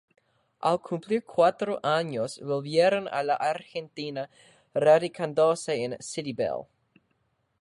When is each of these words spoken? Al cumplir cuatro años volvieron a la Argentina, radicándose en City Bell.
Al 0.61 0.79
cumplir 0.81 1.23
cuatro 1.23 1.79
años 1.85 2.39
volvieron 2.43 3.07
a 3.09 3.21
la 3.21 3.35
Argentina, 3.35 4.31
radicándose 4.73 5.83
en 5.83 5.97
City 6.01 6.33
Bell. 6.33 6.65